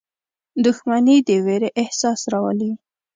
•دښمني 0.65 1.17
د 1.27 1.29
ویرې 1.45 1.69
احساس 1.81 2.19
راولي. 2.31 2.71